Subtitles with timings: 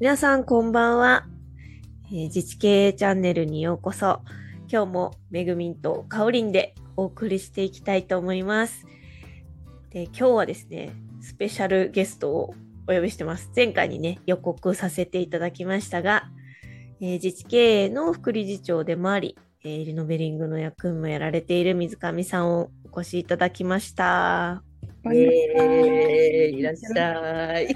[0.00, 1.26] 皆さんこんばんは、
[2.06, 4.20] えー自治経営チャンネルにようこそ。
[4.70, 8.86] 今日もめぐみんとかおりんでお送りしていきたいと思います。
[9.90, 12.54] で今日はですねスペシャルゲストを
[12.86, 13.50] お呼びしてます。
[13.56, 16.30] 前回にね予告させていただきましたが、
[17.00, 24.62] えー自治経営の副理事長でもあり、えーリノベリングの役員もやられている水上さんをお越しいただきました。
[25.02, 27.68] こんにちはえーいらっしゃい。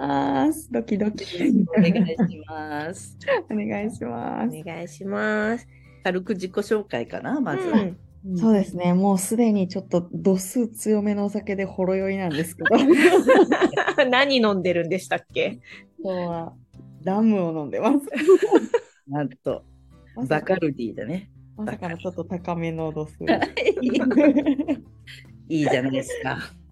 [0.00, 0.70] ます。
[0.70, 1.64] ドキドキ。
[1.76, 3.16] お願いします。
[3.50, 4.56] お願いします。
[4.58, 5.66] お願いします、
[6.04, 7.68] 軽く自己紹介かな、まず。
[7.68, 7.96] うん
[8.36, 8.94] そうですね。
[8.94, 12.70] もうすでにちょっと度数強めのお酒でほろ酔いなんですけど、
[14.10, 15.60] 何飲んでるんでしたっけ？
[16.02, 16.52] 今日は
[17.04, 18.06] ラムを飲んでます。
[19.08, 19.62] なんと、
[20.16, 21.30] まさかバカルディだね。
[21.56, 23.18] まさかのちょっと高めの度数。
[25.48, 26.30] いいじゃないですか。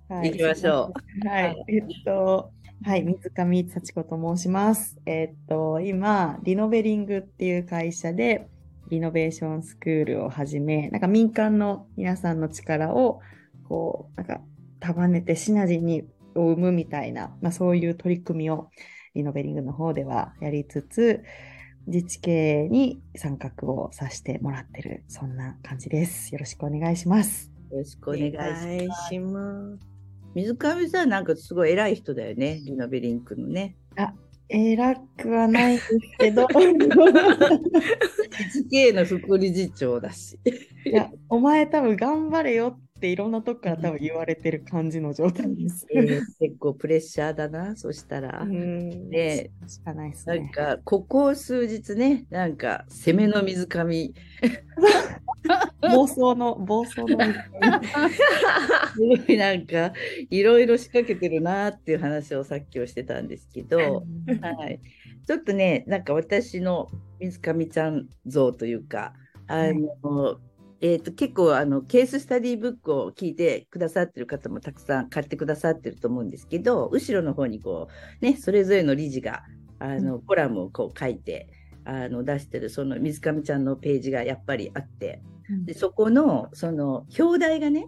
[0.08, 0.92] はい行きましょ
[1.24, 1.28] う。
[1.28, 1.64] はい。
[1.68, 2.52] えっと、
[2.84, 4.96] はい、水上幸子と申します。
[5.06, 8.46] えっと、今、リノベリングっていう会社で、
[8.88, 13.20] リノベーションスクールをはじめ、なんか民間の皆さんの力を、
[13.68, 14.40] こう、なんか
[14.78, 16.04] 束ねてシナジーに
[16.36, 18.70] を生むみたいな、まあそういう取り組みを
[19.14, 21.24] リノベリングの方ではやりつつ、
[21.86, 22.30] 自治経
[22.64, 26.32] 営に参画をさせてもらってる、そんな感じです。
[26.32, 27.55] よろしくお願いします。
[27.70, 28.32] よろしくお願い
[29.08, 29.86] します。
[30.34, 33.76] 水上さん、なんかすごい偉い人だよね、リノベリンクのね。
[34.48, 36.46] 偉くはないですけど、
[38.38, 40.38] 自治系の副理事長だし。
[40.86, 45.86] いや、お前多分頑張れよっていろんなとこから多分言われてる感じの状態です。
[45.92, 48.42] えー結構プレッシャーだな、そしたら。
[48.42, 50.38] うんねしかないですね。
[50.38, 54.14] なんか、ここ数日ね、なんか、攻めの水上、
[55.80, 57.18] 暴走の、暴走の。
[58.94, 59.92] すごいなんか、
[60.30, 64.80] いろいろ仕掛けてるなっていう話をさっきをしてたんですけど、はい。
[65.26, 66.88] ちょっとね、なんか私の
[67.20, 69.14] 水上ちゃん像というか、
[69.46, 70.40] あの、
[70.80, 77.88] えー、と結構あのケーススタディブックを聞いてくださってる方もたくさん買ってくださってると思うんですけど後ろの方にこ
[78.20, 79.42] うねそれぞれの理事が
[79.78, 81.48] あの、コラムをこう書いて
[81.84, 85.22] あの出してるその水上ちゃんのページがやっぱりあって
[85.64, 87.86] でそこのその表題がね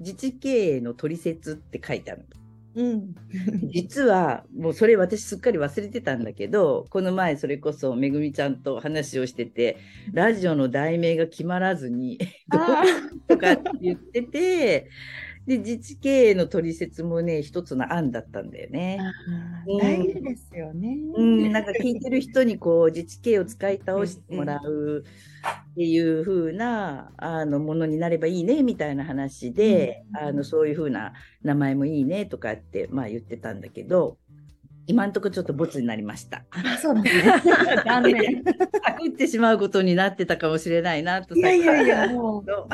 [0.00, 2.26] 自治経営の取説って書いてある
[2.76, 3.14] うん。
[3.72, 9.78] 実はもうそれ私すっかり忘れてたんだけどこの前それこそめぐみちゃんと話をしてて
[10.12, 12.18] ラジオの題名が決まらずに
[13.28, 14.90] とかって言ってて
[15.46, 18.98] で自治経営の取説もね一つの案だったんだよね。
[19.68, 20.96] ー大事ですよね。
[21.16, 25.04] うん、なんか聞いてる人にこう自治経営を使い倒してもらう
[25.74, 34.16] っていう風なあのものになればいいねみたいな話で、うんあのそういう風な名前もいいねとかって、まあ、言ってたんだけど
[34.86, 36.44] 今んとこちょっとボツになりました。
[36.50, 37.42] あ、そうなんですね。
[37.84, 38.44] 残念。
[38.82, 42.68] パクってしまうことになってたかもしれないなといやいやいや、もう、の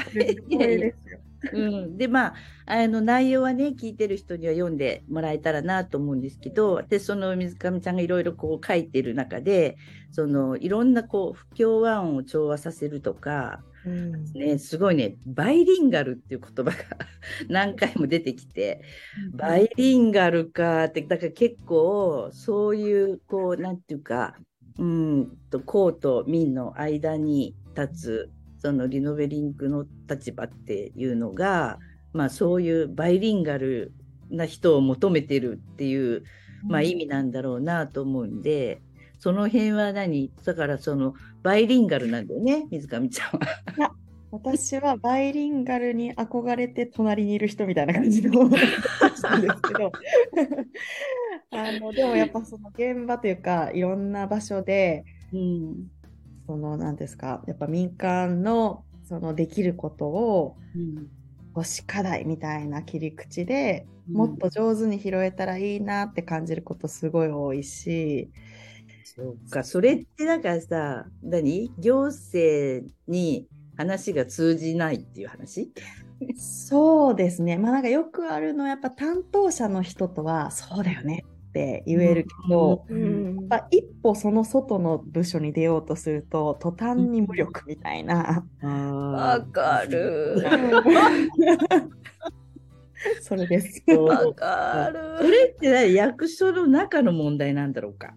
[0.49, 1.21] 光栄ですよ。
[1.53, 2.35] うん、でまあ
[2.67, 9.77] あの内容はね聞いてる人には読んでもらえたらなと思うんですけどでその水上ちゃんがいろいろこう書いてる中で
[10.11, 14.25] そのいろんなこう不協和音を調和させるとか、うん。
[14.35, 16.77] ね、すごいねバイリンガルっていう言葉が
[17.49, 18.83] 何回も出てきて
[19.33, 24.37] バイリンガルかってだから結構そういうこうなんていうか
[24.79, 28.31] うんと公と民の間に立つ
[28.61, 31.79] そのリノベリングの立場っていうのが、
[32.13, 33.93] まあ、そういうバイリンガル
[34.31, 36.23] な人を求めてるっていう、
[36.69, 38.81] まあ、意味なんだろうなと思うんで。
[39.21, 40.33] その辺は何？
[40.47, 43.39] だからそのバイリンガルなんだよね水上ちゃん
[43.83, 43.95] は。
[44.31, 49.93] 私はバイリンガルに憧れて隣にいる人みたいな感じの人なんですけど
[51.51, 55.91] あのでもやっぱその現場というかいろんな場所でうん
[56.51, 61.07] その何ですかやっぱ民間のそのできることをうん
[61.53, 68.31] 推し課題みたいな切り口でもっと上手に拾えたらいいなって感じることすごい多いし、
[69.05, 71.73] そうか、それってだからさ、何？
[71.79, 75.73] 行政に話が通じないっていう話？
[76.37, 77.59] そうですね。
[77.59, 88.45] まあなんかよくあるのはやっぱ担当者の人とはそうだよねって言えるけど、うんやっぱ一歩その外の部署に出ようとすると途端に無力みたいな。
[88.63, 90.37] わかる。
[93.23, 93.83] それです。
[93.91, 95.19] わかる。
[95.19, 95.95] それって何？
[95.95, 98.15] 役所の中の問題なんだろうか？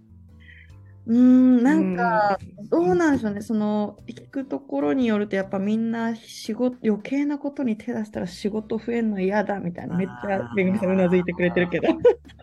[1.06, 2.40] うーん、なんか、
[2.70, 3.42] どうなんでしょうね。
[3.42, 11.88] その、聞くところによると、やっぱみんな仕事、余計なことに手出したら仕事増えるの嫌だみたいな、めっちゃめぐみさんうなずいてくれてるけど。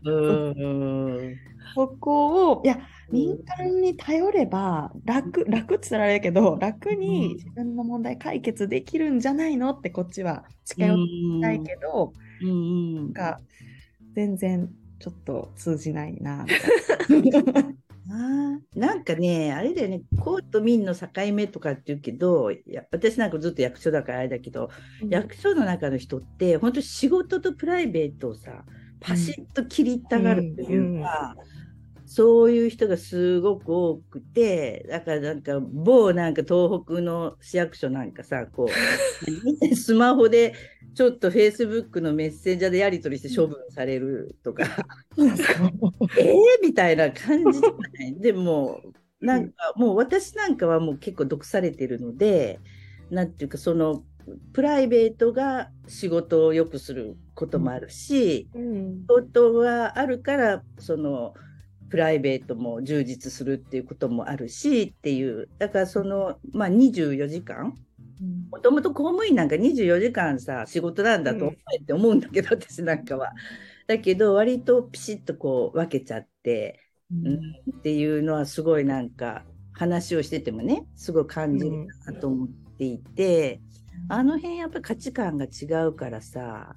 [0.04, 0.10] う
[1.34, 1.40] ん。
[1.74, 2.78] そこを、いや、
[3.12, 11.02] 民間に頼れば楽、楽って言ったらあれだけど、楽に自分の問題解決できるんじゃないのってこっちは近寄り
[11.40, 12.14] たいけど、
[12.94, 13.42] なんか
[14.14, 16.52] 全然ちょっと通じないな。
[17.10, 17.69] あーなん
[19.14, 24.70] かね、あれだよね、公と民の境目とかって言うけど、いや私なんかずっと役所だからあれだけど、
[25.08, 28.64] 役所の中の人って、本当仕事とプライベートをさ、
[29.00, 31.34] パシッと切りたがるというか、
[32.06, 38.70] そういう人がすごく多くて、だからなんか某なんか東北の市役所なんかさ、こう、
[39.76, 40.54] スマホで
[40.94, 44.64] ちょっとフェイスブックのメッセンジャーでやり取りして処分されるとか、
[45.16, 48.20] えーみたいな感じじゃない？
[48.20, 48.80] でも、
[49.20, 52.60] なんかもう私なんかはもう結構毒されてるので、
[53.10, 54.04] なんていうかその
[54.52, 59.00] プライベートが仕事を良くすることもあるし、うん。
[59.02, 61.34] 仕事があるからその
[61.88, 67.74] プライベートも充実するっていうこともあるしっていうだからそのまあ24時間
[68.50, 73.32] もともと公務員なんか24時間さ仕事なんだと思えって思うんだけど、私なんかは。
[73.86, 76.78] だけど割とピシッとこう分けちゃって、
[77.12, 82.48] うんっていうのはすごいなんか話をしててもねすごい感じるなと思っ
[82.78, 83.60] ていて、
[84.08, 86.74] あの辺やっぱり価値観が違うからさ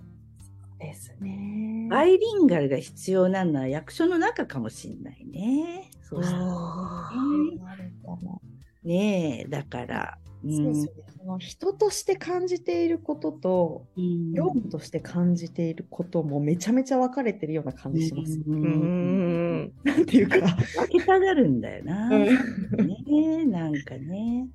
[0.80, 1.88] ですね。
[1.90, 5.92] バイリンガルが必要なのは役所の中かもしんないね。
[6.02, 6.46] そうしたら
[8.84, 10.18] ねえだから。
[10.52, 11.04] そうですよね。
[11.18, 14.34] その人として感じていることとうん。
[14.34, 18.42] 業務として感じていることもめちゃめちゃ分かれてるような感じします。
[18.46, 20.38] うんうんなんていうか。
[20.40, 22.10] 分けたがるんだよな。
[22.10, 22.26] うん。
[22.26, 24.48] ねえなんかね。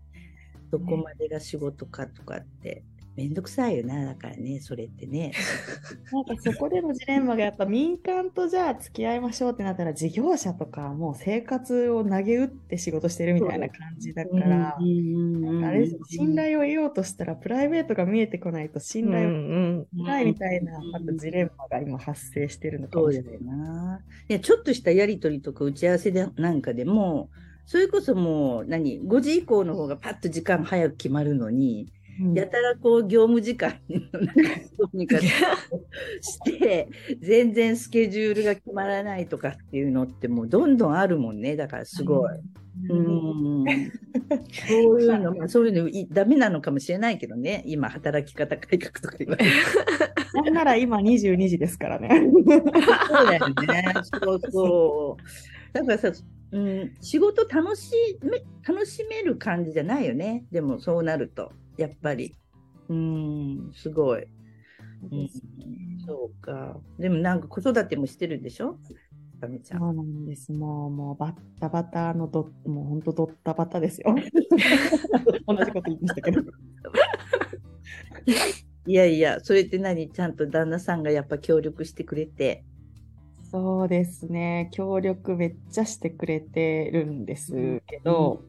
[0.70, 2.84] どこまでが仕事かとかって
[3.18, 5.32] めんどくさいよなだからねそれってね。
[6.12, 23.40] なんかそこでのジレンマがやっぱ民間とじゃあ付き合いましょうってなったら事業者とかもう生活を投げ打って仕事してるみたいな感じだから、あれ信頼を得ようとしたらプライベートが見えてこないと信頼を得ないみたいな、あとジレンマが今発生してるのかもしれないよ。
[23.40, 24.00] な。
[24.28, 27.30] いやちょっとしたやり取りとか打ち合わせでなんかでも
[27.66, 31.97] それこそもう何5時以降の方がパッと時間早く決まるのに、うん
[32.34, 34.42] やたらこう業務時間のなんか
[34.78, 35.28] どうにかし
[36.58, 36.88] て
[37.20, 42.30] 全然スケジュールが決まらないとかっていうのってもうどんどんあるもんねだからすごい。
[42.90, 43.64] うん
[44.68, 49.50] そういうの、まあ、そういうのいダメなのかもしれないけどね、今、働き方改革とか言われて。
[50.32, 52.08] なんなら今22時ですからね。
[53.08, 53.94] そうだよね。
[54.04, 55.22] そうそう。
[55.72, 56.12] だからさ、
[56.52, 57.92] うん、仕事楽し
[58.22, 60.44] め楽しめる感じじゃないよね。
[60.50, 62.34] でもそうなると、やっぱり。
[62.88, 64.26] うん、すごい。
[65.10, 65.28] うん、
[66.04, 66.76] そうか。
[66.98, 68.78] でもなんか子育てもしてるでしょ？
[69.40, 69.80] かみちゃん。
[69.80, 70.52] そうなんです。
[70.52, 74.14] もう、もうバッタバタのど、もう本当ドッタバタですよ。
[75.46, 76.42] 同じこと言いましたけど。
[78.86, 80.10] いやいや、それって何？
[80.10, 82.64] ちゃんと旦那さんがやっぱ協力してくれて。
[83.50, 84.68] そうですね。
[84.72, 88.42] 協力めっちゃしてくれてるんですけど、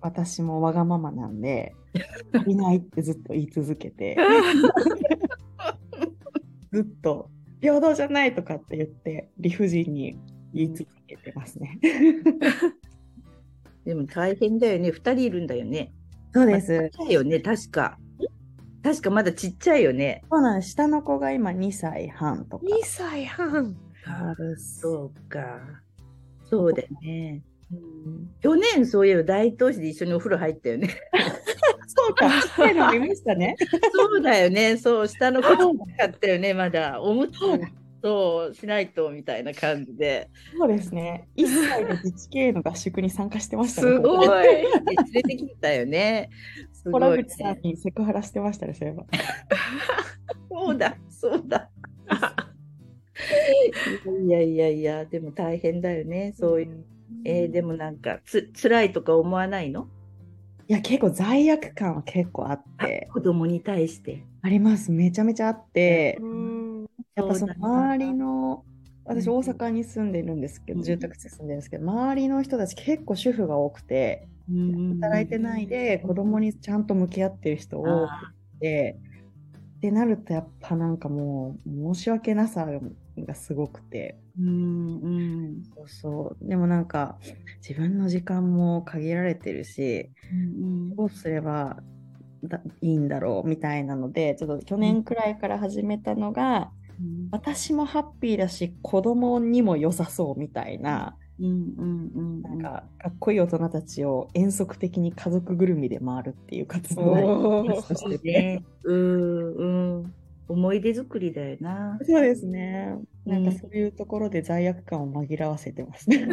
[0.00, 1.74] 私もわがままなんで、
[2.46, 4.16] いないってずっと言い続けて、
[6.72, 10.18] ずっと平等じゃないとかって言って、理不尽に
[10.52, 11.78] 言い続けてますね。
[13.84, 14.90] でも大変だよね。
[14.90, 15.92] 二人いるんだよね。
[16.32, 17.98] そうちっちゃいよね、確か。
[18.82, 20.22] 確かまだちっちゃいよね。
[20.30, 20.70] そうなんです。
[20.70, 22.64] 下の子が今2歳半とか。
[22.64, 23.76] 2歳半。
[24.56, 25.60] そうか。
[26.44, 27.42] そうだよね。
[27.72, 27.80] うん
[28.40, 30.88] 去年そういえば大東市で一緒にお風呂入ったよね。
[31.92, 33.56] そうか、ちっちゃいの見ましたね。
[33.92, 34.76] そうだよね。
[34.76, 35.56] そう、下の子ちっ
[35.96, 37.00] ちゃかったよね、まだ。
[37.00, 37.38] おむつ
[38.02, 40.30] そうしないとみたいな感じで。
[40.56, 41.28] そうですね。
[41.36, 44.46] 1歳で自治系の合宿に参加してましたすごい。
[44.46, 44.66] 連
[45.12, 46.30] れてきたよね。
[46.72, 49.04] すごい洞ね口さんにセクハラしてましたね、そういえば。
[50.48, 51.70] そうだ、そうだ。
[54.26, 56.84] いやいやいや、でも大変だよね、そういう。
[57.24, 59.88] えーでもなんかつ辛いとか思わないの？
[60.70, 64.22] いや、結構罪悪感は結構あって、子供に対して。
[64.40, 64.92] あります。
[64.92, 66.86] めちゃめちゃあって、うん。
[67.16, 68.64] やっぱその周りの、
[69.04, 69.34] 私うん。
[69.34, 70.84] 大阪に住んでるんですけど、うん。
[70.84, 74.28] 住宅地に住んでるんですけど、周りの人たち結構主婦が多くて、
[75.00, 79.00] 働いてないで子供にちゃんと向き合ってる人多くあて、
[79.78, 82.66] ってなるとやっぱなんかもう申し訳なさ
[83.18, 85.08] がすごくて、ーうんう
[85.58, 85.62] ん。
[85.74, 86.48] そうそう。
[86.48, 87.18] でもなんか
[87.66, 91.76] 自分の時間も限られてるし、うんどうすれば
[92.44, 96.70] だいいんだろうみたいなので、ちょっと去年くらいから始めたのが、
[97.30, 108.32] 私もハッピーだし子供にも良さそうみたいな、うんうんうんなんかかっこいい大人たちを遠足的に家族ぐるみで回るっていう活動おをーしてて。
[108.32, 109.64] ね、うんう
[110.02, 110.14] ん
[110.50, 111.96] 思い出作りだよな。
[112.02, 112.96] そうですね。
[113.24, 116.26] なんかうんそういうところで罪悪感を紛らわせてますね。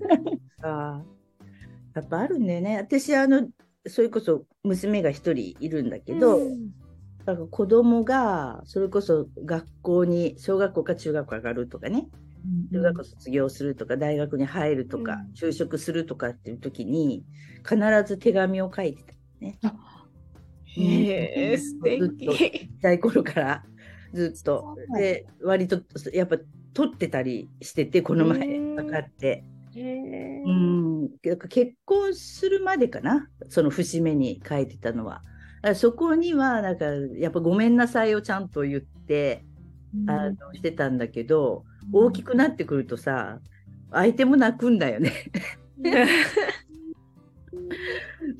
[0.62, 1.02] あ
[1.94, 2.76] やっぱあるんだよね。
[2.76, 3.48] 私あの
[3.86, 6.40] それこそ娘が一人いるんだけど、
[7.24, 12.08] だから子供がそれこそ学校に小学校か中学校上がるとかね
[12.70, 17.24] 中学校卒業するとか大学に入るとか、うん就職するとかっていう時に
[17.66, 19.58] 必ず手紙を書いてたね。
[20.76, 22.28] へえ、素敵。
[22.28, 23.64] ちっちゃい頃から
[24.12, 24.76] ずっと。
[24.96, 25.80] で割と
[26.12, 26.38] やっぱ
[26.72, 29.44] 撮ってたりしててこの前うん分かって。
[29.76, 31.10] うん、
[31.48, 35.22] 結婚するまでかな、その節目に書いてたのは。
[35.74, 36.84] そこには、なんか、
[37.16, 39.44] やっぱごめんなさいをちゃんと言って、
[40.06, 43.40] あのしてたんだけど、大きくなってくるとさ、
[43.90, 45.12] 相手も泣くんだよね。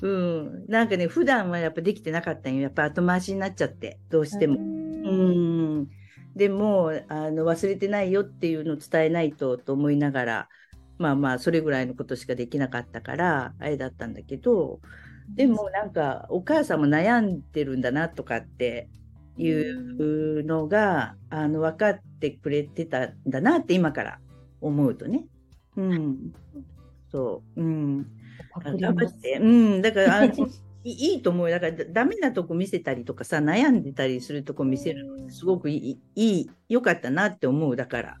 [0.05, 0.65] うん。
[0.67, 2.61] なんかね、普段はやっぱできてなかったんよ。
[2.61, 4.57] やっぱ後回しになっちゃって、どうしても。
[4.59, 5.87] うん。
[6.35, 10.49] でも、あの、忘れてないよっていうのを伝えないとと思いながら、
[10.99, 14.79] まあまあ、それぐらいのことしかできなかったから、あれだったんだけど、
[15.35, 18.87] でもなんか、お母さんも悩んでるんだなとかって
[19.39, 24.19] いうのが、あの、分かってくれてたんだなって今から
[24.61, 25.25] 思うとね。
[25.75, 26.31] うん。
[27.11, 27.61] そう。
[27.61, 28.14] うん。
[28.63, 29.37] 頑張って。
[29.41, 29.81] うん。
[29.81, 30.23] だから、
[30.83, 31.59] いいいと思うよ。
[31.59, 37.75] だから、だダメなとこ見せたりとかさ、悩んでたりするとこ見せるのすごくいい、いい、良かったなって思う。
[37.75, 38.17] だから、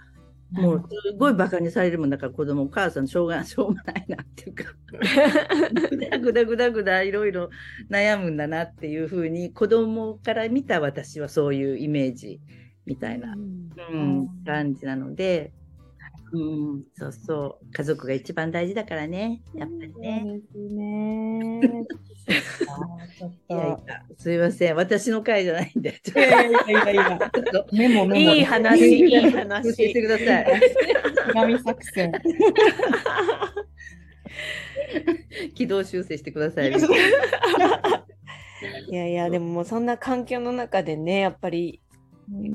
[0.51, 4.63] もうすごいバカにされるもんだから、子供、お母さん、しょうが しょうがないなっていうか、
[5.89, 7.49] ぐだぐだぐだぐだいろいろ
[7.89, 12.39] 悩むんだなっていうふうに、子供から見た私はそういうイメージ
[12.85, 15.51] みたいな、うん、感じなので、
[16.35, 20.41] うん、そうそう、家族が一番大事だからね、やっぱりね。
[20.51, 21.61] すね。
[23.17, 23.77] ちょっといやいや、
[24.17, 26.43] すいません、私の回じゃないんで、いや
[28.35, 29.93] い話、いい話し。
[29.93, 30.61] てください。
[31.27, 32.11] 手紙作戦。
[35.53, 36.73] 軌道修正してください。
[38.89, 41.81] いやいや、でももうそんな環境の中でね、やっぱり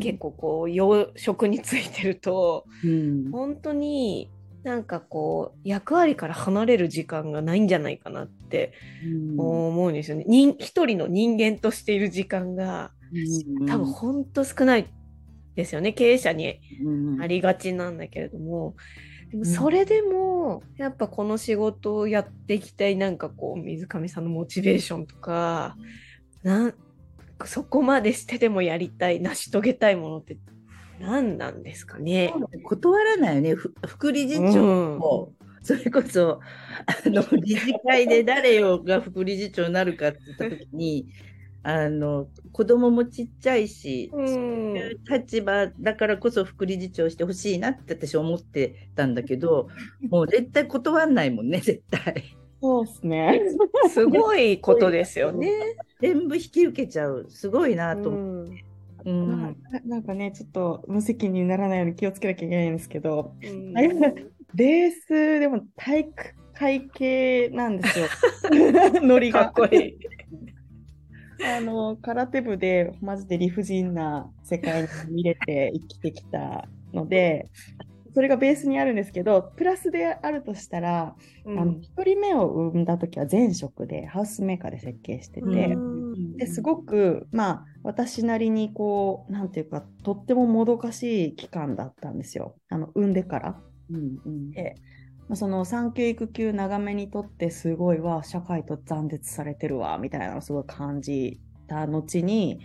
[0.01, 3.31] 結構こう、養殖についてると、うん。
[3.31, 4.31] 本当に
[4.63, 8.73] なんかこう、役割から離れる時間がないんじゃないかなって
[9.37, 10.25] 思うんですよね。
[10.27, 12.93] 人一人の人間としている時間が
[13.67, 14.87] 多分本当少ない
[15.55, 15.93] ですよね。
[15.93, 17.23] 経営者にうん。
[17.23, 18.75] ありがちなんだけれども、
[19.31, 19.47] でもん。
[19.47, 25.77] それでもやっぱこの仕事をやっていきたいなんかこう水上さんのモチベーションとか
[26.43, 26.75] なん
[27.47, 30.39] そこまでしてでもやりたい成し遂げたいものって
[31.01, 32.33] 何なんですかね。
[32.65, 34.99] 断らないよね、ふ副理事う長ん。
[34.99, 35.33] も、
[35.63, 36.41] それこそ
[36.87, 41.09] あの 理事会で誰よが副理事長になるかって言った時に
[41.63, 49.69] あの子供もちっちゃいし、うんそういう立場だからこそ副理事長してほしいなって私思ってたんだけど
[50.09, 53.41] もう絶対断んないもんね絶対そうですね。
[53.89, 55.51] すごいことですよね。
[56.01, 58.65] 全部引き受けちゃうすごいなと思うんって、
[59.07, 63.89] うんまあななんかね、ちょっと無責任にならないように気をつけなきゃいけないんですけど、うんあれ
[64.55, 68.07] レースでも体育会系なんですよ。
[69.03, 69.51] ノリが。
[69.53, 69.99] かっこいい。
[71.43, 77.49] あの、空手部でマジで理不尽な世界に見れて生きてきたので、
[78.15, 81.15] それがベースにあるんですけど、プラスであるとしたら、
[81.47, 92.57] あの1人目を産んだ時は前職でハウスメーカーで設計してて、うんですごく、まあ、私なりにこう、なんていうか、とってももどかしい期間だったんですよ。
[92.71, 93.61] あの、産んでから。
[93.91, 94.77] うんうんで
[95.29, 102.61] まあ、その産休育休長めにとってすごいわ、社会と断絶されてるわ、みたいなのをすごい感じた後に、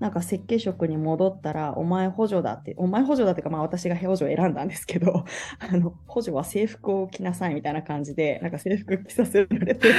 [0.00, 5.24] なんか設計職に戻ったら、お前補助だって、お前補助だっていうか、まあ私が補助を選んだんですけど、
[5.60, 9.90] あの、補助は制服を着なさいみたいな感じで、なんか制服着させられて、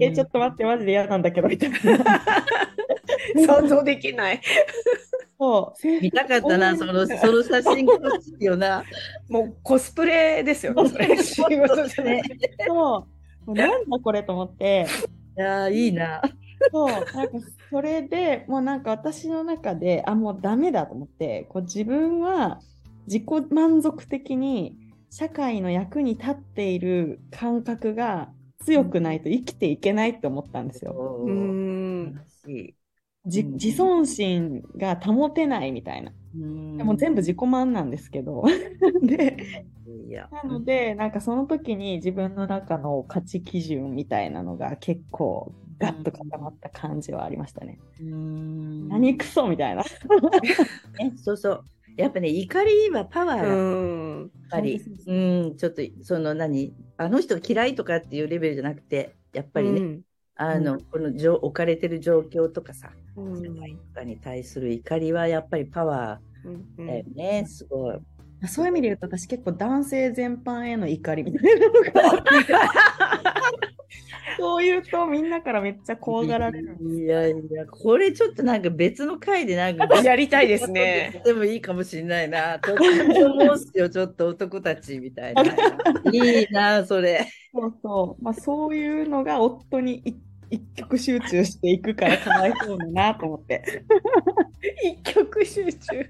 [0.00, 1.78] え、ちょっと待って、マジで嫌なんだけど、みたいな。
[3.44, 4.40] 想像できない。
[5.36, 8.84] そう、制見たかったな、その、その写真が欲しいよな。
[9.28, 10.88] もうコスプレですよね。
[10.88, 12.22] それ仕事じゃない。
[12.22, 13.08] 服も
[13.48, 14.86] うなんだこれと思って、
[15.36, 16.22] いやー、いいな。
[16.72, 17.38] そう、なんか
[17.70, 22.60] それでもうなんか私の中で、あ、もうダメだと思って、こう自分は
[23.06, 24.76] 自己満足的に
[25.10, 30.92] 社会の役に立っている感覚が強くないと生きていけないって思ったんですよ。
[30.92, 32.12] うーん。
[32.12, 32.74] 素晴らしい
[33.26, 36.12] じうん自尊心が保てないみたいな。
[36.76, 38.44] でも全部自己満なんですけど。
[39.02, 39.36] で、
[40.08, 47.78] いやなので、なんかその時に自分の中の価値基準みたいなのが結構ガッと固まった感じはありましたね。
[48.00, 48.88] うん。
[48.88, 49.82] 何クソみたいな。
[50.98, 51.64] ねそうそう。
[51.96, 54.30] やっぱね怒りはパワーだ、やっうん。
[54.50, 60.02] ぱりそうんちょっとその何あの人嫌いとかっていうレベルじゃなくてやっぱりね、うん。
[60.36, 63.42] あのこの状置かれてる状況とかさうん。
[63.42, 67.98] 社会とかに対する怒りはやっぱりパワーだよね、すごい。
[68.46, 72.24] そういう意味で言うと私結構男性全般への怒りみたいなのが
[74.38, 76.78] そう言うとみんなからめっちゃ怖がられる。
[76.80, 81.20] いやいや、これちょっとなんか別の回でなんか やりたいですね。
[81.24, 82.58] でもいいかもしれないな。
[82.60, 82.84] と思
[83.52, 85.42] うっすよ、ちょっと男たちみたいな。
[86.12, 87.26] いいな、それ。
[87.52, 88.22] そうそう。
[88.22, 90.14] まあそういうのが夫にい
[90.50, 93.62] 一極集中していくからかわいそうだなと思って。
[94.84, 96.08] 一極集中。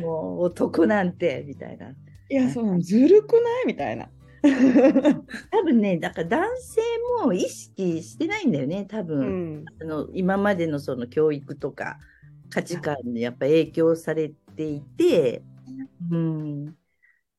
[0.00, 1.90] もう男なんてみたいな。
[2.28, 3.66] いや、そのずるくない？
[3.66, 4.08] みたいな。
[5.50, 6.80] 多分ね、だから男性
[7.24, 9.62] も意識してないんだよね、多う分。
[9.62, 9.64] ん。
[9.80, 11.98] あの今までのその教育とか
[12.50, 15.42] 価値観にやっぱ影響されていて、
[16.10, 16.76] うん、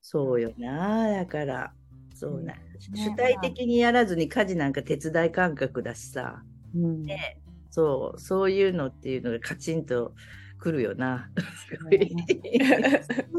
[0.01, 1.73] そうよな、だから、
[2.13, 2.55] そうな、
[2.93, 6.43] 主体的にやらずに家事なんか手伝い感覚だしさ、
[6.75, 7.03] うん。
[7.03, 7.39] ね、
[7.69, 10.13] そう、そういうのっていうのがカチンと
[10.57, 11.29] くるよな。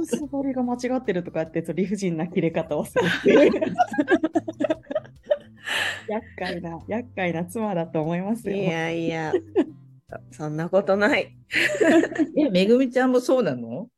[0.05, 3.53] す絞りが間違ってるとかってと理不尽な切れ方をするっていう。
[6.09, 8.57] 厄介な、厄介な妻だと思いますよ。
[8.57, 9.33] いやいや、
[10.31, 11.37] そんなことない。
[12.37, 13.89] え、めぐみちゃんもそうなの？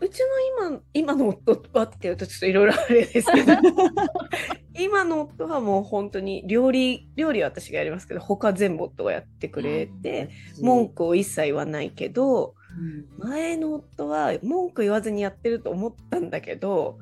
[0.00, 0.26] うちの
[0.68, 3.52] 今今の夫はっていうとちょっといろいろあれですけど
[4.78, 10.30] 今の夫はもう本当に料理料理は私がやりますけど他全部夫がやってくれて
[10.60, 12.54] 文句を一切言わないけど
[13.18, 16.98] 前の夫は文句言わずにやってると思ったんだけど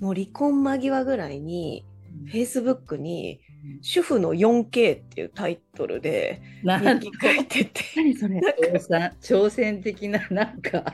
[0.00, 1.84] もう離婚間際ぐらいに
[2.32, 3.40] Facebook に
[3.80, 7.82] 「主婦の 4K」っていうタイトルで書いてて。
[7.96, 8.40] 何それ。
[9.20, 10.84] 挑戦的ななんか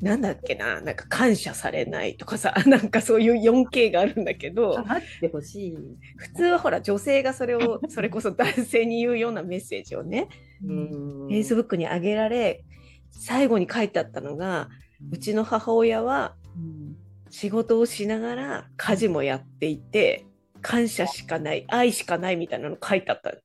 [0.00, 5.76] なんだっけななんか感謝されないとかさ なんかそういう 4K があるんだけど構ってほしい。
[6.16, 10.28] 普通はほら女性がそれをそれこそ男性に言うようなメッセージをね
[10.64, 12.64] うん、Facebook に上げられ
[13.10, 14.70] 最後に書いてあったのが
[15.12, 16.96] うちの母親はうん
[17.34, 20.24] 仕事をしながら家事もやっていて
[20.62, 23.32] 感謝しかない愛しかないみたいなの書いてあった。
[23.32, 23.36] の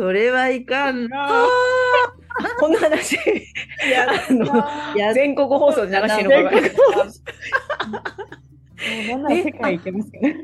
[0.00, 1.08] それはいかん。
[1.08, 1.28] な。
[2.58, 4.46] こんな話あの
[4.96, 6.58] や全国放送で流していいのかな。
[6.58, 6.62] い
[9.08, 10.36] もうなんなら世界行けますね。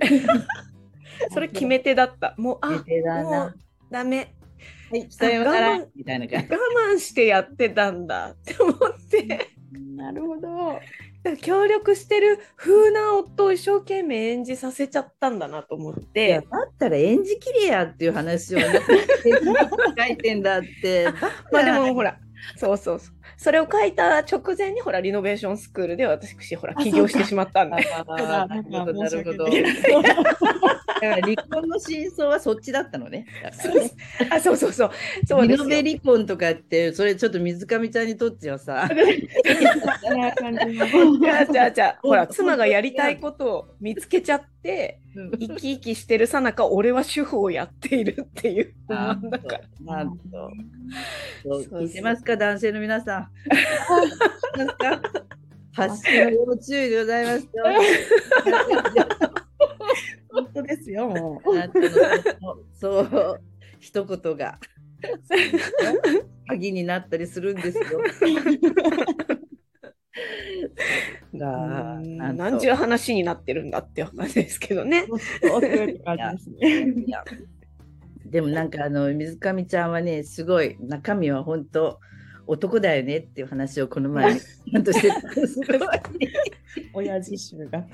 [1.33, 2.35] それ決め手だった。
[2.37, 3.55] もうあ決めもう
[3.90, 4.35] ダメ。
[4.90, 6.49] はい、さような我ら慢みたいな感じ。
[6.51, 6.59] 我
[6.92, 8.77] 慢してやってたんだって思っ
[9.11, 9.49] て。
[9.97, 10.79] なるほど。
[11.37, 18.67] 協力してる風な夫を一生懸命演じさせちゃったんだなと思ってだったら演じきれやっていう話をね
[19.99, 21.09] 書いてんだって。
[21.51, 22.19] まあでもほら
[22.57, 29.51] そうそうそうそれを書いた直前にほらリノベーションスクールで私ほらあ起業してしまったんでなるほど、なるほど。
[29.51, 29.62] 申
[30.97, 33.27] だから離婚の真相はそっちだったのね。
[34.31, 34.91] あそうそうそう。
[35.27, 45.01] そうリノベ離婚とかって、それちょっと水上ちゃんにとってはさ、 じゃあじゃあじゃあほら妻がやりたいことを見つけちゃって
[45.39, 48.75] 生き生きしてるさなか俺は主婦をやっているっていう。
[48.87, 50.51] 不なんと、
[51.45, 53.15] 聞いてますか、男性の皆さん。
[54.57, 55.02] なんか
[55.72, 57.50] 発信は要注意でございますよ。
[60.31, 61.88] 本当ですよ、もあなたの
[62.72, 63.40] そう、
[63.79, 64.59] 一言が。
[66.48, 67.85] 鍵になったりするんですよ。
[71.35, 75.05] が、何ちゅう話になってるんだって話ですけどね。
[78.24, 82.00] でもなんかあの水上ちゃんはねすごい中身は本当
[82.46, 85.78] 男だよねっていう話をこの前に ちゃんとしてたすごい
[86.92, 87.87] 親父臭が。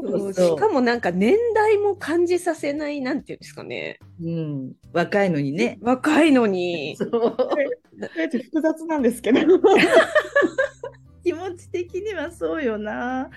[0.00, 5.78] そうしかもなんか年代も感じさせないなんていうんですかねうん、若いのにね。
[5.80, 9.40] 若いのにそう複雑なんですけど。
[11.24, 13.28] 気持ち的にはそうよな。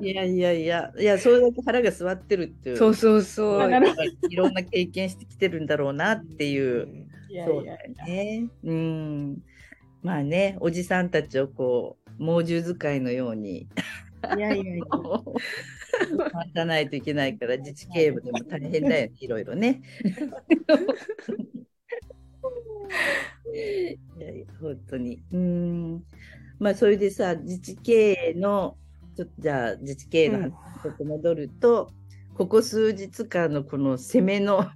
[0.00, 2.76] いやいやいや、いや、それだけ腹が据わってるっていう。
[2.76, 3.70] そうそうそう
[4.28, 7.08] いろんな経験してきてるんだろうなっていう。
[7.28, 8.46] いやそうだよね。
[8.64, 9.38] うん。
[10.02, 13.68] まあね、おじさんたちをこう、猛獣使いのように、
[14.36, 14.84] いやいやいや。
[16.32, 19.82] 回さないといけないから、自治警部でも大変だよね、いろいろね。
[24.18, 25.22] いやいや本当に。
[25.32, 26.04] うん。
[26.58, 28.76] まあそれでさ自治経営の
[29.16, 31.92] ちょっとじゃあ自治経営の話にちょっと戻ると、
[32.34, 34.74] ここ数日間のこの攻めのあ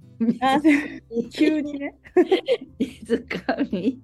[1.31, 1.95] 急にね。
[2.79, 4.03] 水上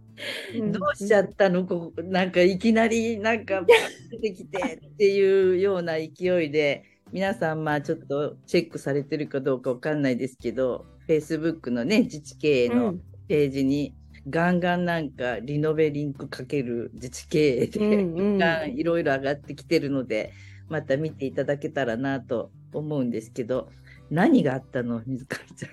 [0.71, 1.65] どうしちゃったの？
[1.65, 3.63] ここなんかいきなりなんか
[4.09, 12.95] 出てきてっていうような勢いで皆さんまあちょっとチェックされてるかどうかわかんないですけど Facebook のね自治経営の
[13.27, 13.95] ページに
[14.29, 18.37] ガンガンなんかリノベリンクかける自治経営で、うんうん。
[18.37, 20.31] ガンいろいろ上がってきてるので
[20.69, 23.69] また見ていただけたらなと思うんですけど
[24.09, 25.01] 何があったの？
[25.05, 25.71] 水上ちゃん。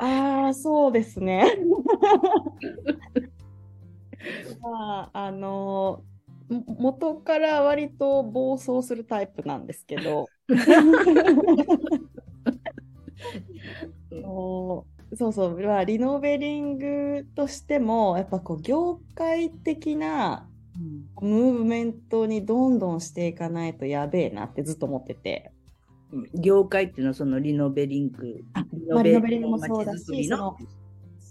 [0.00, 1.44] ああ、そうですね。
[4.60, 6.02] まあ、あの、
[6.48, 10.26] も元から割と暴走するタイプなんですけど、
[14.10, 20.48] そうそうそう、まあ、リノベリングとしても、やっぱこう、業界的な
[21.20, 25.52] ムーブメントにどんどんしていかないとやべえなってずっと思ってて。
[26.34, 30.56] 業界っていうのはそのリノベリングあまあ、リノベリングも街そうだし、その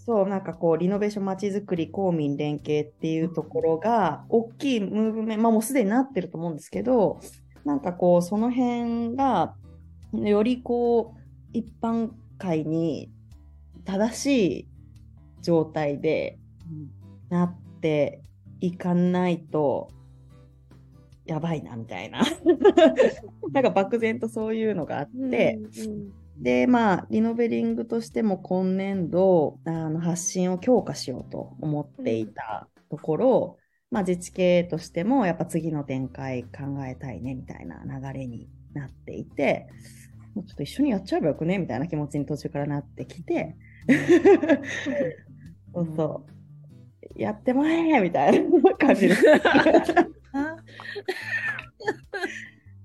[0.07, 7.19] そう、なんかこう、リノベーションまちづくり公民連携っていうところが、大きいムーブメント、まあもうすでになってると思うんですけど、
[7.65, 9.53] なんかこう、その辺が、
[10.13, 11.19] よりこう、
[11.51, 13.11] 一般会に
[13.83, 14.67] 正しい
[15.41, 16.39] 状態で
[17.29, 18.21] なって
[18.61, 19.89] いかないと、
[21.25, 22.21] やばいな、みたいな。
[23.51, 25.59] なんか漠然とそういうのがあって、
[26.39, 33.57] で、まあ、リノベリングとしても今年度、あの発信を強化しようと思っていたところ、
[33.89, 39.67] まあ、自治系としても、やっぱ次の展開考えたいね、みたいな流れになっていて、
[40.35, 43.55] もうちょっと一緒にやっちゃえばよくね、みたいな気持ちに途中からなってきて、
[45.73, 46.25] そうそ
[47.15, 49.25] う、やってまえみたいな感じです。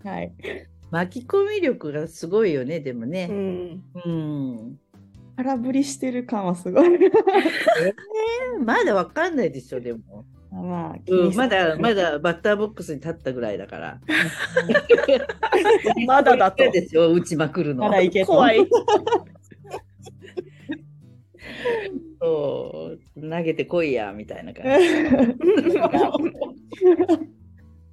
[0.05, 0.33] はい。
[0.93, 3.27] 巻き込み力がすごいよねでもうね。
[3.27, 4.79] んうん。
[5.37, 6.89] 空振りしてる感はすごい。
[8.63, 10.27] まだわかんないでしょでも。
[10.51, 13.99] まあ、うん、まだまだバッターボックスに立ったぐらいだから。
[16.07, 17.89] まだだと嫌ですよ打ちまくるの。
[17.89, 18.59] ま怖い。
[22.21, 24.87] そう投げてこいやみたいな感じ。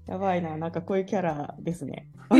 [0.10, 2.10] やばいな、なんかこういうキャラですね。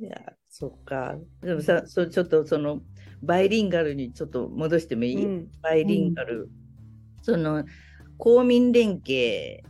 [0.00, 1.16] いやそっか。
[1.40, 2.82] でもさそうちょっとその
[3.22, 5.48] バイリンガルにちょっと戻してもいい、うん。
[5.62, 6.50] バイリンガル、
[7.22, 7.64] その
[8.18, 9.62] 公民連携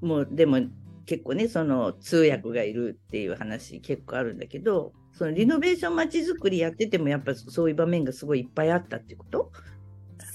[0.00, 0.58] もでも
[1.04, 9.52] 結構ねその通訳がいるっていう話結構あるんだけどそのリノベーションまちづくりやっててもやっぱそういう場面がすごいいっぱいあったってこと？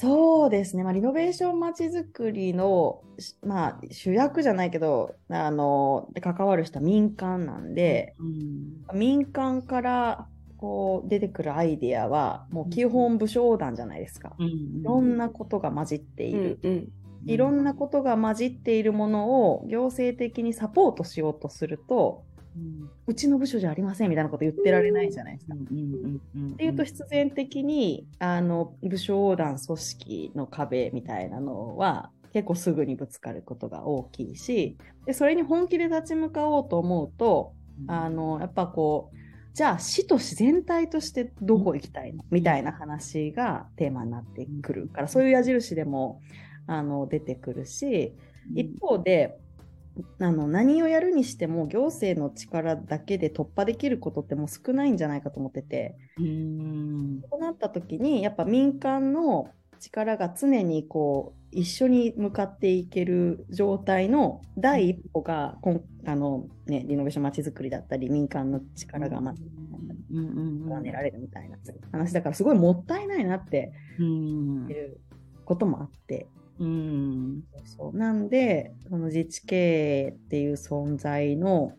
[0.04, 14.36] そうですね、まあ、リノベーションまちづくりの、しまあ、主役じゃないけど、あの、で関わる人は民間なんで、うん民間からこう出てくるアイデアは、もう基本武将団じゃないですか。
[14.39, 16.60] いろんなことが混じっている。
[16.63, 16.89] うん
[17.26, 22.89] いろんなことが混じっているものを行政的にサポートしようとすると、うん。
[23.08, 25.56] うちの部署じゃありませんみたいなこと言ってられないじゃないですか。
[25.56, 37.54] うんうんうんっていうと必然的にあの武将横断組織の壁みたいなのは結構すぐにぶつかることが大きいしでそれに本気で立ち向かおうと思うと
[37.88, 39.18] あのやっぱこう
[39.54, 42.24] じゃあ市と市全体としてどこ行きたいの？
[42.32, 46.22] みたいな話がテーマになってくるからそういう矢印でも
[46.66, 48.13] あの出てくるし
[48.56, 49.38] 一方で
[50.20, 55.96] あの何をやるにしても行政の力だけで突破できることってもう少ないんじゃないかと思ってて。
[56.18, 57.22] うん。
[57.30, 69.36] そうなった時にやっぱ民間の力が常にこう一緒に向かっていける状態の第一歩がこんあの、ね、リノベーションまちづくりだったり民間の力がま
[70.12, 71.58] うんうんが練られるみたいな
[71.92, 74.68] 話だからすごいもったいないなってうん。
[74.70, 74.98] いう
[75.46, 76.28] こともあって。
[76.38, 81.74] うんそうなんで、その自治経営っていう存在の、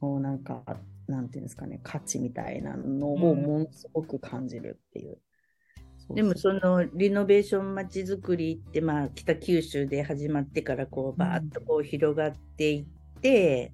[0.00, 0.62] こうなんか、
[1.06, 5.18] なんていうんですかね、価値みたいなのをうんものすごく感じるっていう。
[5.96, 13.72] そうでもそのリノベーションまちづくりってまあ北九州で始まってからこうバーッとこう広がっていって、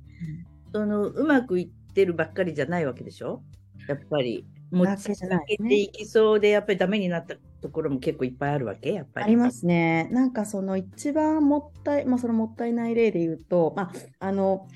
[0.73, 3.43] そのうまくいってるばっかりじゃないわけでしょ？
[3.89, 4.47] やっぱり。
[4.71, 9.27] 持だけじゃないけていきそうでやっぱりダメになったところも結構いっぱいあるわけやっぱり。
[9.27, 10.09] ありますね。
[10.13, 13.93] なんかその一番もったい、まあそのもったいない例で言うと、まあ
[14.27, 14.69] あの、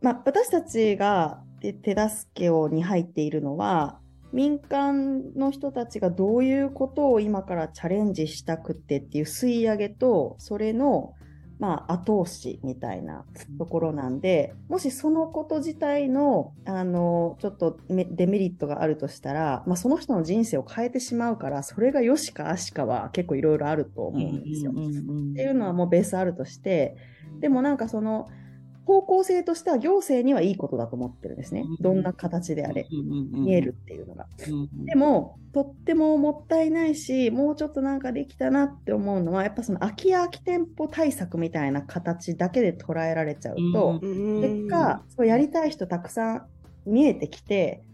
[0.00, 3.98] まあ私たちが手手助けをに入っているのは、
[4.32, 11.12] 民間の人たちがどういうことを今からチャレンジしたくてっていう吸い上げとそれの
[11.62, 13.24] まあ、後押しみたいな
[13.56, 24.72] ところなんで、もしそのこと自体の、あの、ちょっとデメリットがあるとしたら、まあ、その人の人生を変えてしまうから、それが良しか悪しかは結構いろいろあると思うんですよ。
[24.72, 24.80] って
[25.42, 26.96] いうのはもうベースあるとして、
[27.38, 28.28] でもなんかその、
[28.86, 31.64] 方向性としては行政にはいいことだと思ってるんですね。
[31.80, 34.26] どんな形であれ、見えるっていうのが。
[34.84, 46.46] でも、とってももったいないし、もうちょっとなんかできたなって思うのは、やっぱその空き家空き店舗対策みたいな形だけで捉えられちゃうと、結果、そうやりたい人たくさん
[46.86, 47.84] 見えてきて、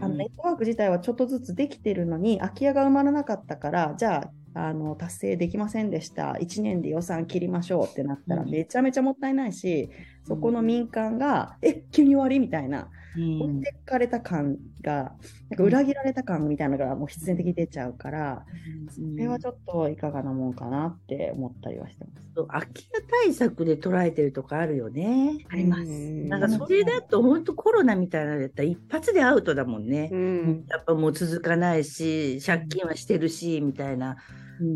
[0.00, 9.90] あのネットワーク自体はちょっとずつできてるのに、空き家が埋まらなかったから、じゃあ、あの達成できませんでした、1年で予算切りましょうってなったら、めちゃめちゃもったいないし、
[10.26, 15.12] そこの民間が、え急に終わりみたいな、置いてかれた感が、
[15.50, 18.46] なんか裏切られた感みたいなのがもう必然的に出ちゃうから、
[18.88, 22.26] それはちょっといかがなもんかなって思ったりはしてます。
[22.48, 22.90] 空き家
[23.24, 25.44] 対策で捉えてるとこあるよね。
[25.50, 25.84] あります。
[25.84, 30.08] なんかそれだと本当コロナみたいなのだったら一発でアウトだもんね。
[30.12, 34.16] うん、やっぱもう続かないし、借金はしてるし、みたいな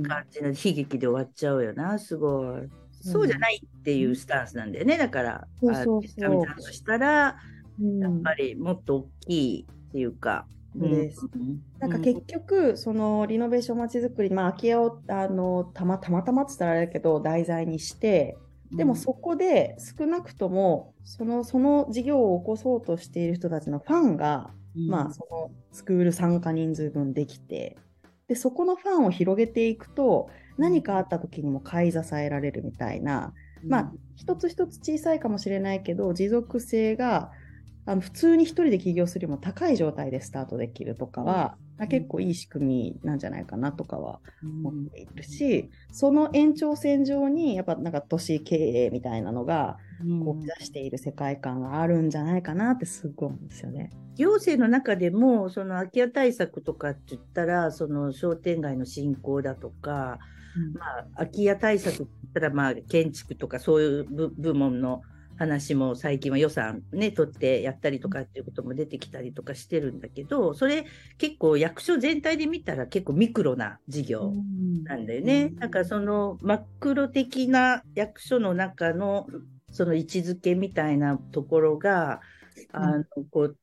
[0.07, 2.69] 感じの悲劇で終わっちゃうよな、すごい。
[3.03, 4.99] そうじゃないっていうスタンスなんだよね。
[4.99, 7.37] だから、そうそうそうとしたら、
[7.99, 10.47] やっぱりもっと大きいっていうか。
[10.77, 11.27] うん、です
[11.81, 18.37] なんか結局、そのリノベーションまちづくり、まあ、空き家をあのたまたまたまって言ったらあれだけど題材にして
[18.73, 27.77] でもそこで少なくともそのその事業を起こそうとしている人たちのファンが、うん、まあそのスクール参加人数分できて
[28.31, 33.35] でそこのファンを広げていくと何かあった時にも買い支えられるみたいな、
[33.67, 37.33] まあ一つ一つ小さいかもしれないけど持続性が
[37.87, 49.77] あの普通に1人で起業するよりも高い状態でスタートできるとかは、うん、結構いい仕組みなんじゃないかなとかは思っているし、うん、その延長線上にやっぱなんか都市経営みたいなのが
[50.25, 53.91] こう目指している世界観があるんじゃないかなってすごい思うんですよね。
[54.17, 60.19] 行政の中でもその空き家対策とかって言ったらその商店街の振興だとか、
[60.57, 64.05] うん、まあ、空き家対策って言ったらまあ建築とかそういう
[64.37, 65.03] 部門の
[65.41, 70.85] 話も最近は予算ね、取ってやったりとかっていうことも出てきたりとかしてるんだけど、それ
[71.17, 74.35] 結構役所全体で見たら結構ミクロな事業
[74.85, 75.51] なんだよね。
[75.59, 79.27] だからそのマクロ的な役所の中の
[79.73, 82.21] その位置づけみたいなところが、
[82.73, 83.57] あのこう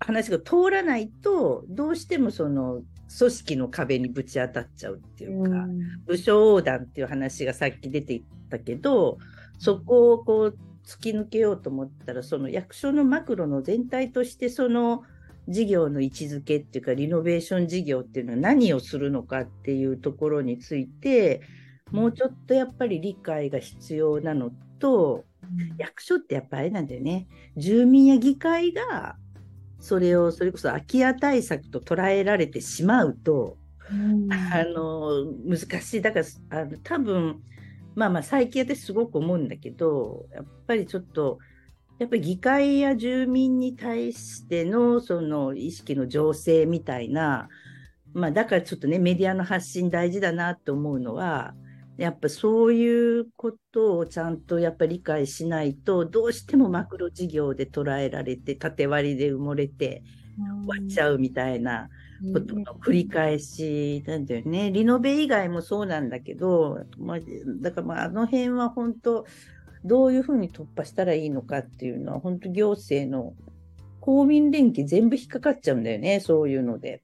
[0.00, 2.82] 話が通らないとどうしてもその
[3.18, 5.66] 組織の壁にぶち当たっちゃうっていうか、
[6.06, 9.16] 武将横断っていう話がさっき出ていったけど
[9.58, 15.02] そこをこう突き抜けようと思ったらその役所のマクロの全体としてその
[15.48, 21.42] 事業の位置づけっていうかリノベーション事業っていうのは何をするのかっていうところについて
[21.90, 25.24] もうちょっとやっぱり理解が必要なのと、
[25.78, 27.28] 役所ってやっぱりなんだよね。
[27.56, 29.16] 住民や議会が
[29.78, 33.58] それをそれこそ空き家対策と捉えられてしまうと、
[33.90, 36.02] うん、あの難しい。
[36.02, 37.40] だからあの多分
[37.94, 41.38] まあまあ最近私すごく思うんだけどやっぱりちょっと
[41.98, 47.48] やっぱり議会や住民に対してのその意識の醸成みたいな、
[48.12, 51.54] まあ、だからちょっとねメディアの発信大事だなと思うのは
[51.96, 60.02] やっぱそういうことをちゃんとやっぱり理解しないとどうしてもマクロ事業で捉えられて縦割りで埋もれて
[60.66, 61.88] 終わっちゃうみたいな。
[62.32, 64.70] ことの繰り返しなんだよね。
[64.70, 67.18] リノベ以外もそうなんだけど、まあ、
[67.60, 69.26] だからまああの辺は本当
[69.84, 73.34] どういうふうに突破したらいいのかっていうのは本当行政の
[74.00, 77.02] 公民連携全部引っかかっちゃうんだよね、そういうので。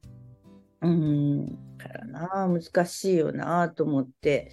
[0.82, 4.50] うん、からな、難しいよなと思って、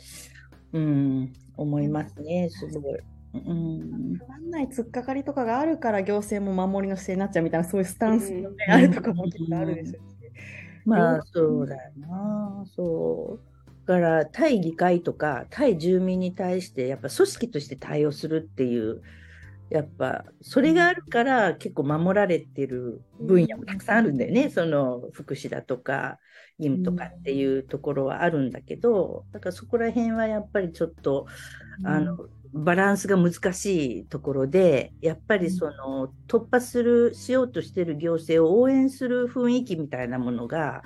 [0.73, 2.99] うん、思いますね、すごい。
[3.33, 10.16] うん、不安ない突っかかりとかがあるから行政も守りの姿勢になっちゃうみたいなそういうスタンスが、ね、あるとかもきっとあるでしょうし。
[10.87, 12.63] まあそうだよな。
[12.75, 13.57] そう。
[13.87, 19.01] だから対議会とか対住民に対してやっぱ組織として対応するっていう
[19.69, 26.19] やっぱそれがあるから結構守られてる分野もたくさんあるんだよね、その福祉だとか
[26.57, 31.27] 義務とかっていうところはあるんだけどだからそこら辺はやっぱりちょっと
[31.83, 32.17] あの
[32.53, 40.83] バランスが難しいところで、やっぱりその突破する、しようとしている行政を応援する雰囲気みたいなものが、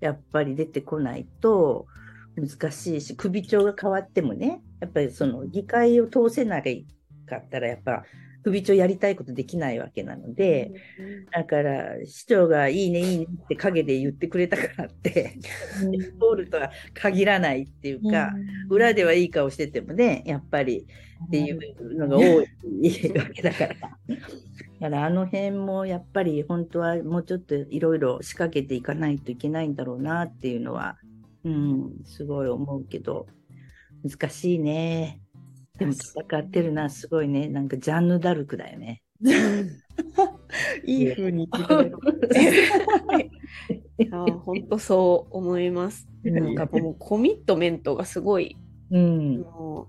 [0.00, 1.86] やっぱり出てこないと
[2.36, 6.86] 難しいし、首長が変わってもね、やっぱりその議会を通せない
[7.26, 8.04] かったら、やっぱ
[8.44, 10.72] 首長やりたいことできないわけなので、
[11.30, 15.38] だから市長がいいねいいねって陰で言ってくれたからって、
[15.80, 18.32] 通るとは限らないっていうか、
[18.68, 20.86] 裏ではいい顔しててもね、やっぱり
[21.26, 22.36] っていうのが多い
[23.16, 23.74] わけだから。
[24.80, 30.96] だからあの辺もやっぱり本当はもうちょっといろいろ仕掛けていかないといけないんだろうなっていうのは、
[31.44, 33.26] うん、すごい思うけど、
[34.04, 35.20] 難しいね。
[35.82, 37.48] でも戦ってるな、すごいね。
[37.48, 39.02] なんかジャンヌ・ダルクだよね。
[40.84, 41.98] いい風に言ってくれる。
[44.44, 46.08] 本当そう思います。
[46.24, 48.56] うんなんかもうコミットメントがすごい。
[48.90, 49.40] うん。
[49.40, 49.88] も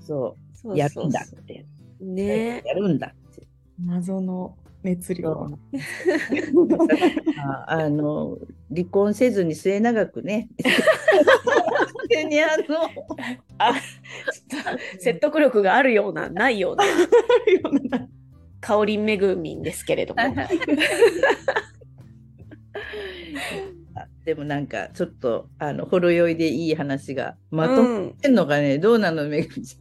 [0.00, 0.78] そううそう。
[0.78, 1.66] やるんだって。
[2.00, 2.62] ね。
[2.64, 3.46] やるんだって。
[3.84, 5.50] 謎の熱量。
[7.38, 8.38] ああの、
[8.74, 10.48] 離婚せずに末永くね。
[12.16, 12.64] 手にあの、
[13.58, 13.74] あ、
[14.98, 16.84] 説得力があるような、ないような、
[18.60, 20.20] 香りめぐみんですけれども。
[23.94, 29.78] あでもなんかちょっとあのほろ酔いでいい話がまとってんのかね、どうなのめぐみち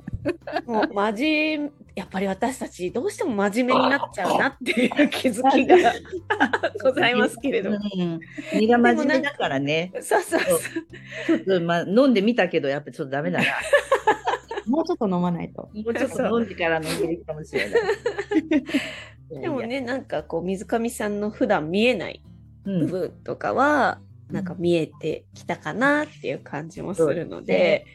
[0.66, 5.78] もう真面やっぱり私たちどうしても真面目になっちゃうなっていう気づきが
[6.84, 7.62] ございますけれ。
[7.62, 7.78] ども。
[7.78, 8.20] うん、
[8.54, 9.92] 身が真面目だからね。
[10.02, 10.60] そうそうそう。
[11.38, 13.46] ちょっと、まあ、飲んでみたけどやっぱちょっとダメだな。
[14.68, 15.70] もうちょっと飲まないと。
[15.74, 17.82] もうちょっと飲んでから飲んでるかもしれない。
[19.42, 22.22] でもね、なんかこう水上さんの普段見えない
[22.64, 27.86] 部うん、分とかは、なんか見えてきたかなっていう感じもするので、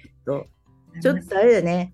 [1.02, 1.92] ちょっとあれだね。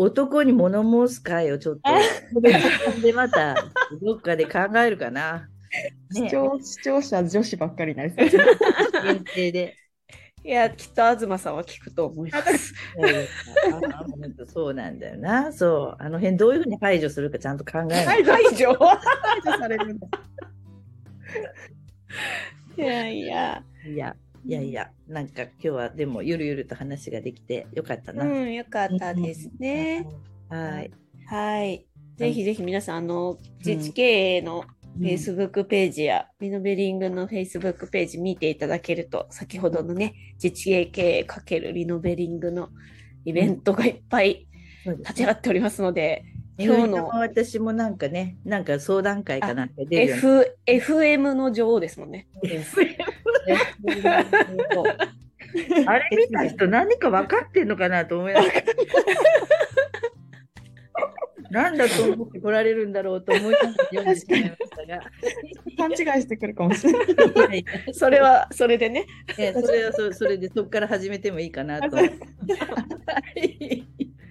[0.00, 3.54] 男に物申す会をちょっと、でまた
[4.00, 5.50] どっかで考えるかな。
[6.10, 8.28] ね、視聴視聴者女子ばっかりになりそう。
[9.04, 9.76] 限定で。
[10.42, 12.74] いや、きっと東さんは聞くと思います。
[14.48, 15.52] そうなんだよな。
[15.52, 16.02] そう。
[16.02, 18.24] あの辺どういうふうに排除するかちゃんと考えない。
[18.24, 18.72] 排除？
[18.72, 18.98] 排
[19.44, 20.08] 除されるんだ。
[22.78, 28.24] いやいや、いや、いやいや、なんか今日はでもゆるゆると話ができてよかったな。
[28.24, 30.06] うん、よかったですね。
[30.48, 30.90] はい。
[31.26, 31.86] はい。
[32.16, 34.64] ぜひぜひ皆さん、あの、自治経営の
[34.98, 42.70] Facebook ページや、リノベリングの Facebook ページ見ていただけると、先ほどのね、自治経営かけるリノベリングの
[43.24, 44.48] イベントがいっぱい
[44.84, 46.24] 立ち上がっておりますので、
[46.58, 50.18] 今日今日のの私もなんかね、なんか相談会かなんか出るよね。
[50.18, 52.28] F、FM の女王ですもんね。
[55.86, 58.52] あれ見た人何か分かってんのかなと思いながら。
[61.50, 65.00] なんだと思って来られるんだろうと思いながら読んでしまいましたが。
[65.76, 67.00] 勘違いしてくるかもしれな
[67.54, 67.64] い。
[67.92, 69.04] それは、それでね。
[69.36, 71.96] やねそれはそそれでそこから始めてもいいかなと。
[71.96, 72.12] はい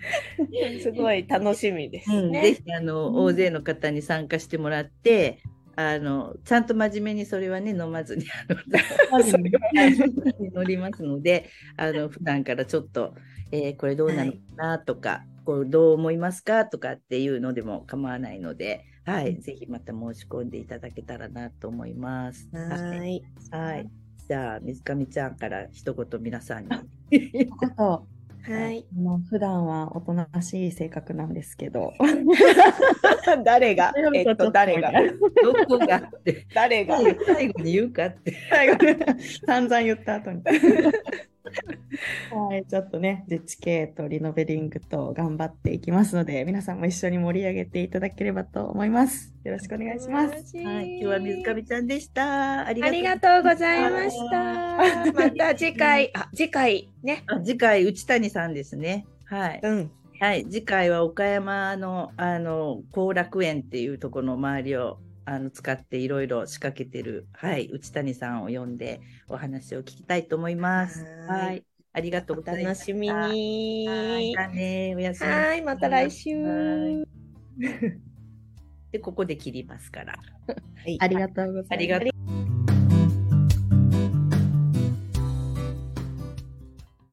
[0.82, 2.42] すごい楽しみですうん、ね。
[2.42, 5.40] ぜひあの、大勢の方に参加してもらって、
[5.82, 8.60] あのちゃんと真面目にそれはね飲まずにあの
[10.52, 13.16] 乗りますので、あの 普段からちょっと、
[13.54, 22.50] えーこれどうなのかなとか、こうどう思いますかとかっていうのでも構わないので、はい、ぜひまた申し込んでいただけたらなと思います。
[22.54, 23.16] はい。
[23.16, 23.24] い。
[23.50, 23.90] はい。
[24.28, 26.70] じゃあ水上ちゃんから一言皆さんに。
[28.42, 28.86] はい。
[28.98, 31.94] あの普段はおとなしい性格なんですけど、
[33.46, 33.94] 誰が？
[34.14, 34.92] えっと、誰が？
[35.44, 36.48] どこがって。
[36.54, 36.98] 誰が？
[37.26, 38.34] 最後に言うかって。
[39.46, 40.42] 散々言った後に。
[42.32, 49.34] はい、ちょっとね、自治系とリノベリングと頑張っていきますので、皆さんも一緒に盛り上げていただければと思います。
[49.44, 50.58] よろしくお願いします。
[50.58, 52.68] はい、今日は水上ちゃんでした。
[52.68, 54.78] ありがとうございました。
[55.14, 57.24] また次回、あ、次回ね。
[57.28, 59.06] あ次回、内谷さんですね。
[59.26, 59.60] はい。
[59.64, 59.92] うん。
[60.20, 71.06] はい、次回は岡山の、あの、後楽園っていうところの周りを、あの、使っていろいろ仕掛けてる、はい、内谷さんを呼んでお話を聞きたいと思います。
[71.28, 71.64] はいはい。
[71.94, 72.80] ありがとうおございます。
[72.80, 73.88] 楽しみに。
[73.88, 74.56] はい。
[74.56, 76.36] ね、おやすみはい、また来週。
[76.36, 77.06] はい
[78.92, 80.16] で、ここで切りますから。
[81.00, 81.74] ありがとうございます。
[81.74, 82.19] ありがとう。